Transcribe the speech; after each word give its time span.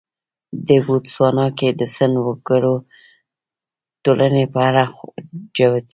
د 0.67 0.69
بوتسوانا 0.85 1.47
کې 1.57 1.69
د 1.79 1.81
سن 1.95 2.11
وګړو 2.25 2.75
ټولنې 4.03 4.43
په 4.53 4.59
اړه 4.69 4.83
جوتېږي. 5.55 5.89